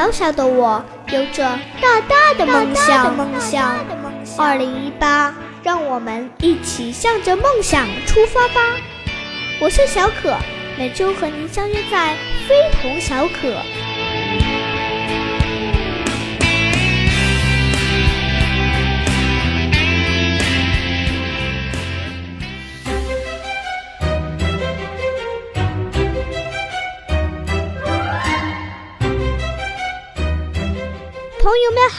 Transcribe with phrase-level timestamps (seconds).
[0.00, 1.42] 小小的我有着
[1.78, 3.14] 大大的梦想。
[3.14, 3.76] 梦想。
[4.38, 8.78] 二零一八，让我们一起向着梦想出发吧！
[9.60, 10.34] 我是小可，
[10.78, 12.16] 每周和您相约在
[12.48, 13.52] 非同小可。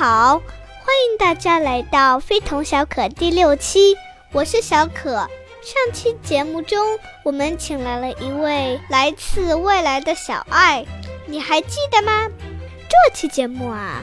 [0.00, 3.94] 好，欢迎大家来到《非同小可》第六期，
[4.32, 5.12] 我是小可。
[5.12, 10.86] 上期节目中，我们请来了一位来自未来的小爱，
[11.26, 12.30] 你还记得吗？
[12.88, 14.02] 这期节目啊，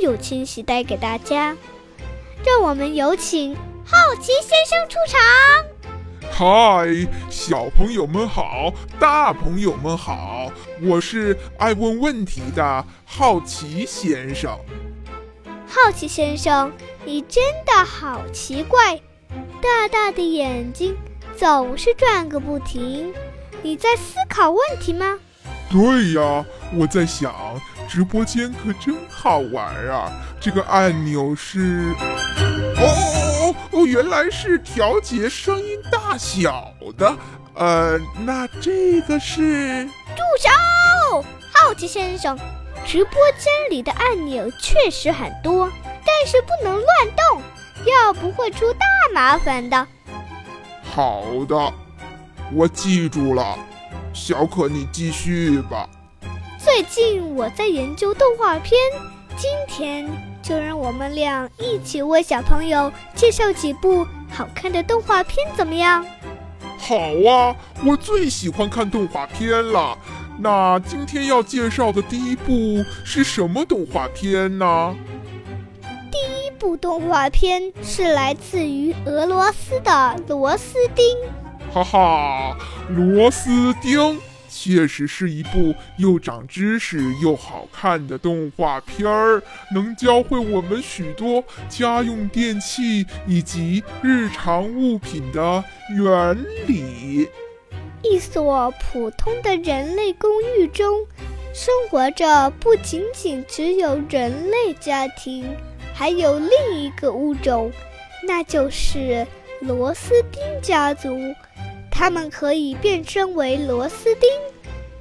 [0.00, 1.54] 又有惊喜带给大家，
[2.42, 5.20] 让我们有请好奇先生出场。
[6.32, 10.50] 嗨，小朋友们好，大朋友们好，
[10.80, 14.58] 我是爱问问题的好奇先生。
[15.68, 16.72] 好奇先生，
[17.04, 19.00] 你真的好奇怪，
[19.60, 20.96] 大大的眼睛
[21.36, 23.12] 总是转个不停。
[23.62, 25.18] 你在思考问题吗？
[25.68, 27.34] 对呀，我在想，
[27.88, 30.12] 直播间可真好玩啊！
[30.40, 31.92] 这个按钮是……
[32.76, 32.86] 哦。
[33.42, 37.16] 哦哦，原来是调节声音大小的。
[37.54, 39.84] 呃，那这个是？
[39.84, 41.24] 住手！
[41.52, 42.38] 好奇先生，
[42.86, 45.68] 直播间里的按钮确实很多，
[46.04, 47.42] 但是不能乱动，
[47.84, 49.86] 要不会出大麻烦的。
[50.94, 51.72] 好的，
[52.54, 53.58] 我记住了。
[54.14, 55.88] 小可，你继续吧。
[56.58, 58.78] 最近我在研究动画片，
[59.36, 60.08] 今天。
[60.46, 66.06] 就让我们俩一起为小朋友介绍几部好看的动画片，怎么样？
[66.78, 66.94] 好
[67.28, 69.98] 啊，我最喜欢看动画片了。
[70.38, 74.94] 那今天要介绍的第一部是什么动画片呢？
[76.10, 79.90] 第一部动画片是来自于俄罗斯的
[80.28, 81.04] 《螺丝钉》。
[81.72, 82.56] 哈哈，
[82.90, 84.20] 螺丝钉。
[84.48, 89.42] 确实是一部又长知识又好看的动画片儿，
[89.74, 95.62] 能教会我们许多家用电器以及日常物品的
[95.94, 97.28] 原理。
[98.10, 101.06] 一所普通的人类公寓中，
[101.52, 105.44] 生活着不仅仅只有人类家庭，
[105.92, 107.70] 还有另一个物种，
[108.26, 109.26] 那就是
[109.60, 111.18] 螺丝钉家族。
[111.90, 114.28] 它们可以变身为螺丝钉，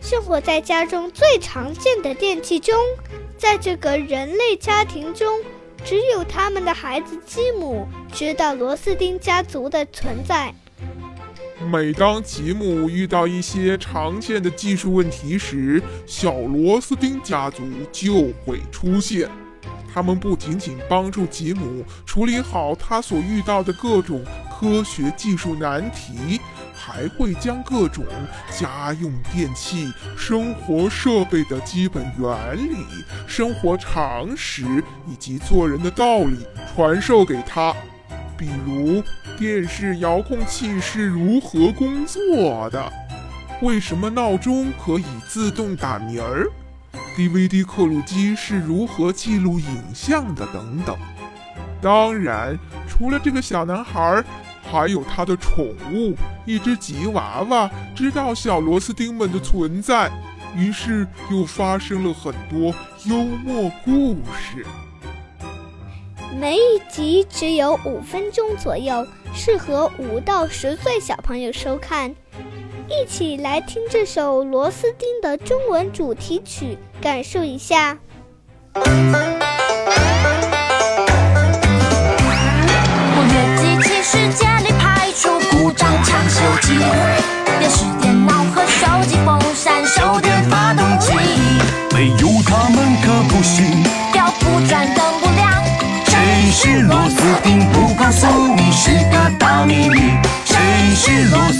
[0.01, 2.73] 生活在家中最常见的电器中。
[3.37, 5.41] 在这个人类家庭中，
[5.83, 10.55] 只有他们的孩子吉姆知道螺丝钉家族的存在。
[11.65, 19.29] 每当吉姆遇到一些常见的技术问题时，小螺丝钉家族就会出现。
[19.91, 26.39] 他们不仅仅帮助吉姆处理好他所遇到的各种科学技术难题。
[26.77, 28.05] 还会将各种
[28.51, 32.75] 家用电器、生活设备的基本原理、
[33.25, 36.45] 生活常识以及做人的道理
[36.75, 37.73] 传授给他。
[38.37, 39.03] 比如，
[39.37, 42.91] 电视遥控器是如何工作的？
[43.61, 46.47] 为什么闹钟可以自动打鸣儿
[47.17, 50.45] ？DVD 刻录机是如何记录影像的？
[50.53, 50.97] 等等。
[51.81, 52.57] 当然，
[52.87, 54.23] 除了这个小男孩。
[54.67, 60.11] 还有他的宠物，一只吉娃娃，知道小螺丝钉们的存在，
[60.57, 62.73] 于是又发生了很多
[63.05, 64.65] 幽默故事。
[66.37, 72.13] 每一集只有五分钟左右，适合五到十岁小朋友收看。
[72.89, 77.97] 一起来听这首《螺丝钉》的中文主题曲，感受一下。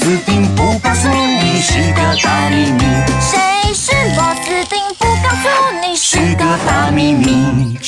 [0.05, 0.55] 是螺丝钉？
[0.55, 2.79] 不告诉你是个大秘密。
[3.19, 4.77] 谁是螺丝钉？
[4.99, 5.49] 不告诉
[5.81, 7.79] 你是个大秘密。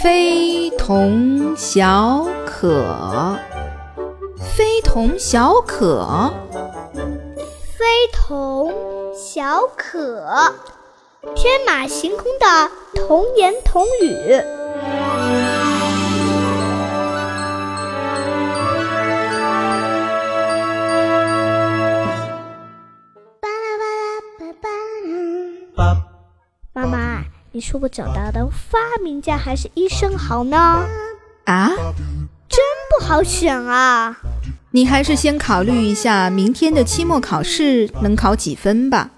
[0.00, 3.38] 非同小可，
[4.56, 6.32] 非同小可，
[7.76, 8.72] 非同
[9.14, 10.54] 小可，
[11.34, 12.70] 天马行空的
[13.06, 14.42] 童言童语。
[27.56, 30.86] 你说我长大当发明家还是医生好呢？
[31.46, 31.70] 啊，
[32.50, 32.60] 真
[32.90, 34.14] 不好选啊！
[34.72, 39.08] 你还是先考虑一下明天的期末考试能考几分吧。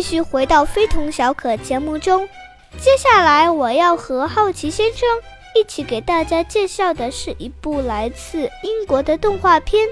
[0.00, 2.26] 继续回到非同小可节目中，
[2.78, 5.06] 接下来我要和好奇先生
[5.54, 9.86] 一起给大家介绍的是一部来自英国的动画片《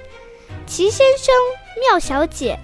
[0.67, 1.35] 奇先生
[1.79, 2.59] 妙小姐》。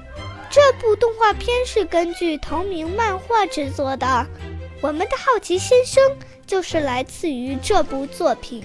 [0.50, 4.26] 这部动画片是根据同名漫画制作的，
[4.80, 6.02] 我们的好奇先生
[6.46, 8.64] 就是来自于这部作品。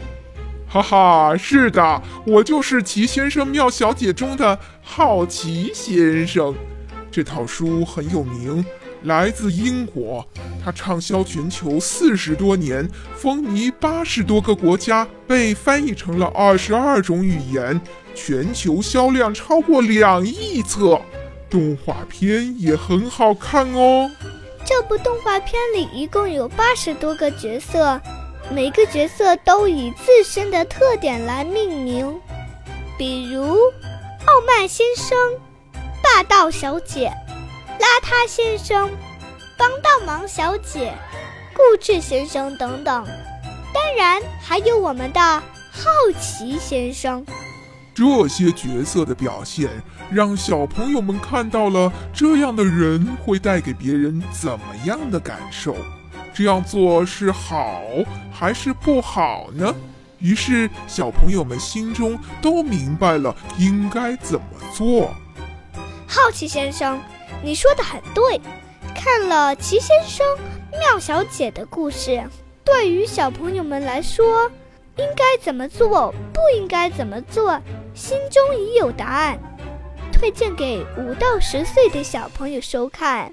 [0.69, 6.55] 哈哈，是的，我就是《奇先生妙小姐》中的好奇先生。
[7.11, 8.63] 这套书很有名，
[9.03, 10.25] 来自英国，
[10.63, 17.79] 它畅销全球四十多年，风靡八十多个国家，被翻译成了二十二种语言，
[18.13, 21.01] 全球销量超过两亿册。
[21.49, 24.11] 动画片也很好看哦。
[24.63, 27.99] 这部动画片里一共有八十多个角色，
[28.51, 32.15] 每个角色都以自身的特点来命名，
[32.99, 35.17] 比如傲慢先生。
[36.15, 37.11] 霸道小姐、
[37.79, 38.89] 邋遢先生、
[39.55, 40.91] 帮倒忙小姐、
[41.53, 43.05] 固执先生等等，
[43.71, 45.85] 当然还有我们的好
[46.19, 47.23] 奇先生。
[47.93, 49.69] 这些角色的表现，
[50.09, 55.75] 让小朋友们看到了这样的人会带给别人怎么样的感受？
[56.33, 57.81] 这样做是好
[58.33, 59.73] 还是不好呢？
[60.17, 65.13] 于是小朋友们心中都明白了应该怎么做。
[66.11, 66.99] 好奇先生，
[67.43, 68.41] 你说的很对。
[68.95, 70.25] 看了奇先生、
[70.71, 72.23] 妙小姐的故事，
[72.65, 74.49] 对于小朋友们来说，
[74.97, 77.61] 应该怎么做，不应该怎么做，
[77.93, 79.37] 心中已有答案。
[80.11, 83.31] 推荐给五到十岁的小朋友收看。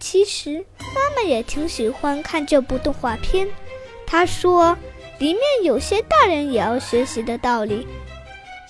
[0.00, 3.46] 其实妈妈也挺喜欢看这部动画片，
[4.06, 4.76] 她说
[5.18, 7.86] 里面有些大人也要学习的道理。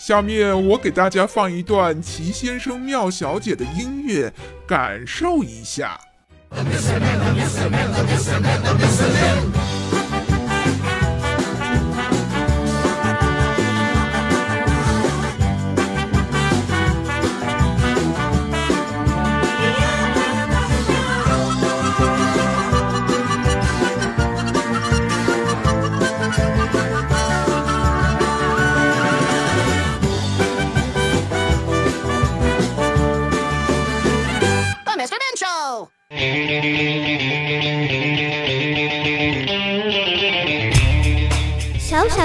[0.05, 4.33] 下面我给大家放一段《齐先生妙小姐》的音乐，
[4.67, 5.97] 感受一下。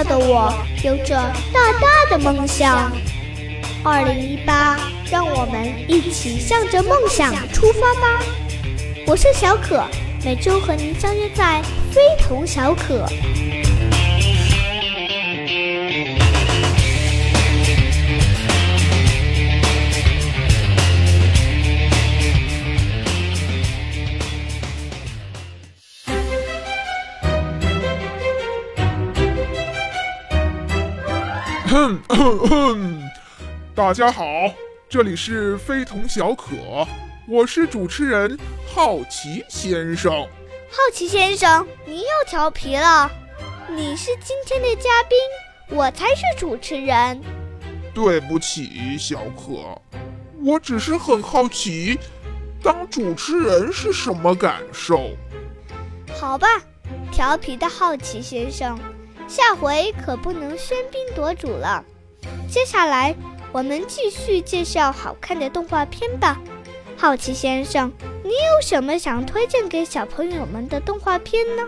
[0.07, 1.15] 的我有着
[1.53, 2.91] 大大的梦想。
[3.83, 4.79] 二零一八，
[5.11, 8.23] 让我们一起向着梦想出发吧！
[9.05, 9.83] 我是小可，
[10.23, 11.61] 每周和您相约在
[11.91, 13.05] 非同小可。
[33.73, 34.25] 大家好，
[34.89, 36.55] 这里是非同小可，
[37.25, 40.11] 我是主持人好奇先生。
[40.69, 43.09] 好奇先生，你又调皮了。
[43.69, 45.17] 你是今天的嘉宾，
[45.77, 47.21] 我才是主持人。
[47.93, 49.79] 对不起，小可，
[50.43, 51.97] 我只是很好奇，
[52.61, 55.11] 当主持人是什么感受？
[56.13, 56.47] 好吧，
[57.09, 58.77] 调皮的好奇先生。
[59.29, 61.83] 下回可不能喧宾夺主了。
[62.49, 63.15] 接下来
[63.51, 66.39] 我们继续介绍好看的动画片吧。
[66.97, 67.91] 好奇先生，
[68.23, 71.63] 你有什么想推荐给小朋友们的动画片呢？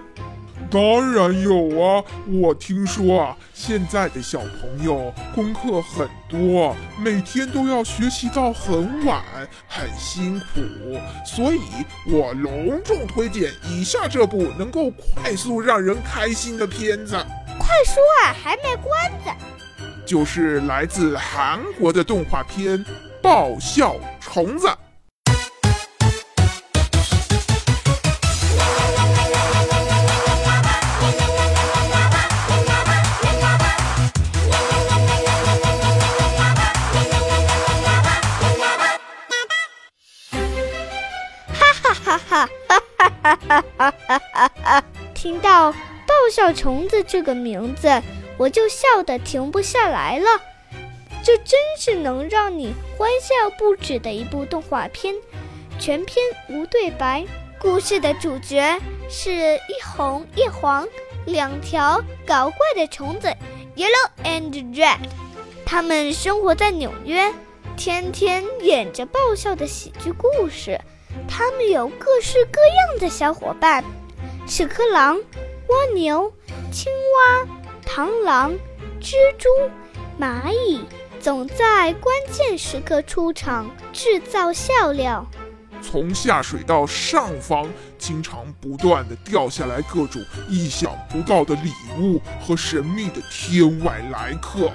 [0.72, 2.04] 当然有啊！
[2.42, 9.24] 我听说啊，现在的小朋友功课很多，每天都要学习到很晚，
[9.68, 11.62] 很辛苦，所以
[12.12, 17.14] 我隆重推荐以下这部能够快速让人开心的片子。
[17.58, 19.32] 快说啊，还卖关子！
[20.10, 22.84] 就是来自韩国的动画片
[23.22, 24.68] 《爆笑虫子》，
[41.54, 43.62] 哈哈哈哈哈
[44.08, 45.72] 哈哈，听到
[46.08, 47.88] “爆笑虫子”这个名字。
[48.40, 50.28] 我就笑得停不下来了。
[51.22, 55.14] 这真是能让你欢笑不止的一部动画片，
[55.78, 57.26] 全篇无对白。
[57.60, 58.80] 故事的主角
[59.10, 60.88] 是一红一黄
[61.26, 63.28] 两条搞怪的虫子
[63.76, 65.00] ，Yellow and Red。
[65.66, 67.34] 他们生活在纽约，
[67.76, 70.80] 天天演着爆笑的喜剧故事。
[71.28, 73.84] 他们有各式各样的小伙伴：
[74.48, 75.18] 屎壳郎、
[75.68, 76.32] 蜗牛、
[76.72, 77.59] 青蛙、
[77.92, 78.54] 螳螂、
[79.02, 79.50] 蜘蛛、
[80.20, 80.86] 蚂蚁。
[81.20, 85.26] 总在关键时刻出场，制造笑料。
[85.82, 87.68] 从下水道上方，
[87.98, 94.72] 经常不断的掉下来各种意想不到的礼物和神秘的天外来客，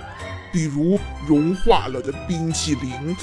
[0.52, 3.16] 比如融化了的冰淇淋、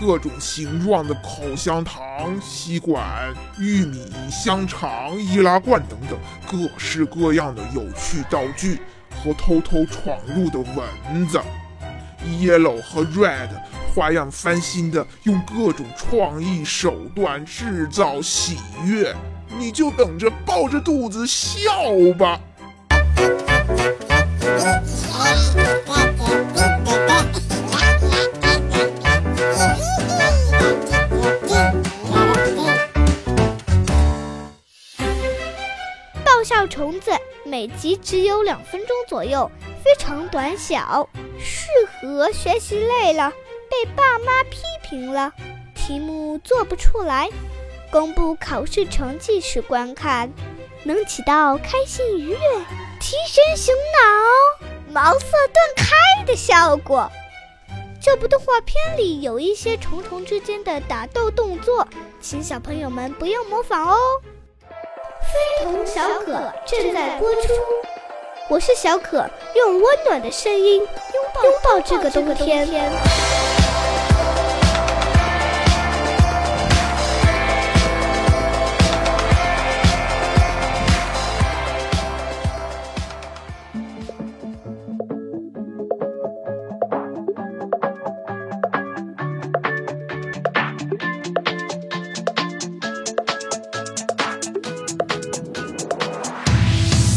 [0.00, 11.40] 各种形状的口香糖、吸管、玉米、香肠、易拉罐等等各式各样的有趣道具和偷偷闯入的蚊子。
[12.40, 13.48] Yellow 和 Red
[13.92, 19.12] 花样翻新的用各种创意手段制造喜悦，
[19.58, 21.70] 你就等着抱着肚子笑
[22.16, 22.40] 吧。
[36.68, 37.10] 虫子
[37.44, 39.50] 每集只有两分钟左右，
[39.82, 41.08] 非常短小。
[41.38, 43.32] 适合学习累了、
[43.70, 45.32] 被爸妈批评了、
[45.74, 47.28] 题目做不出来、
[47.90, 50.30] 公布考试成绩时观看，
[50.84, 52.38] 能起到开心愉悦、
[53.00, 57.10] 提神醒脑、茅塞顿开的效果。
[58.00, 61.86] 这部动画片里有一些虫虫之间的打斗动作，
[62.20, 63.96] 请小朋友们不要模仿哦。
[65.28, 67.40] 非同小可正在播出。
[68.48, 72.66] 我是小可，用温暖的声音拥抱这个冬天。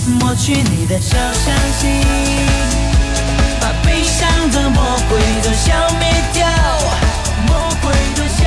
[0.07, 2.01] 抹去你的小伤心，
[3.61, 6.47] 把悲伤的魔鬼都消灭掉，
[7.47, 8.43] 魔鬼都消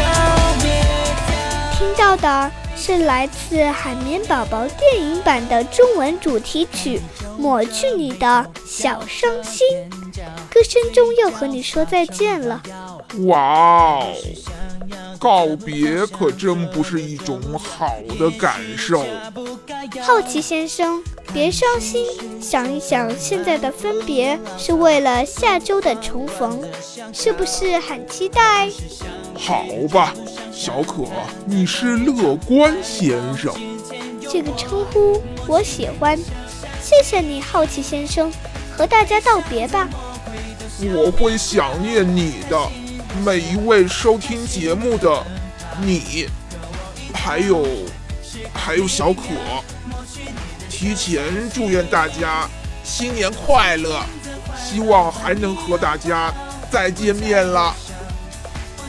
[0.64, 0.82] 灭
[1.16, 1.78] 掉。
[1.78, 7.00] 听到的是来自《海绵宝宝》电影版的中文主题曲
[7.38, 9.64] 《抹去你的小伤心》，
[10.52, 12.60] 歌声中要和你说再见了。
[13.26, 14.12] 哇哦，
[15.24, 19.02] 告别可真不是一种好的感受。
[20.02, 21.02] 好奇先生，
[21.32, 22.04] 别伤心，
[22.42, 26.60] 想一想，现在的分别是为了下周的重逢，
[27.10, 28.68] 是不是很期待？
[29.34, 30.12] 好吧，
[30.52, 31.06] 小可，
[31.46, 33.50] 你是乐观先生。
[34.30, 36.18] 这个称呼我喜欢，
[36.82, 38.30] 谢谢你，好奇先生，
[38.76, 39.88] 和大家道别吧。
[40.80, 42.70] 我会想念你的，
[43.22, 45.24] 每一位收听节目的
[45.80, 46.26] 你，
[47.14, 47.64] 还有
[48.52, 49.22] 还有小可。
[50.68, 52.48] 提前祝愿大家
[52.82, 54.02] 新年快乐，
[54.56, 56.32] 希望还能和大家
[56.70, 57.74] 再见面了。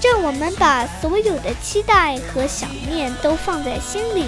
[0.01, 4.25] 让我们把所有的期待和想念都放在心里，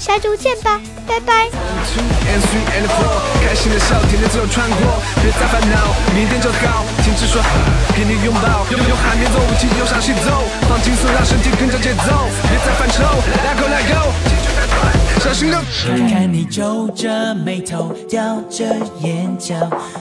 [0.00, 1.50] 下周见吧，拜拜。
[1.92, 7.48] two three and four，开心的笑，天天自由穿过，别再烦恼，明天就好，停止说好，
[7.94, 13.02] 给你拥抱，用用海绵走舞，起用上节奏，放轻松，让身体跟着节奏，别再犯愁
[13.44, 15.60] ，Let go Let go，小心的。
[16.08, 18.64] 看你皱着眉头，咬着
[19.00, 19.54] 眼角，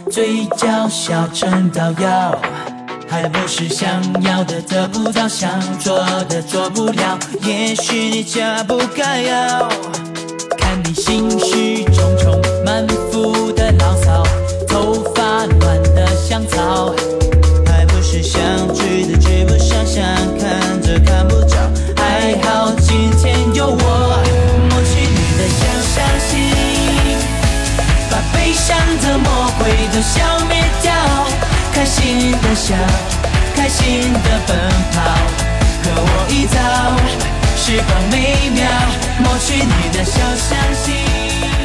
[0.10, 2.40] 嘴角笑成膏药，
[3.10, 3.90] 还不是想
[4.22, 5.98] 要的得不到，想做
[6.30, 9.68] 的做不了，也许你家不该要。
[10.58, 14.24] 看你心事重重，满腹的牢骚，
[14.68, 16.94] 头发乱的像草，
[17.66, 18.42] 还不是想
[32.60, 32.76] 笑，
[33.56, 34.58] 开心的奔
[34.92, 35.02] 跑，
[35.82, 36.60] 和我一早。
[37.56, 38.68] 时光美妙，
[39.24, 41.59] 抹去你的小伤心。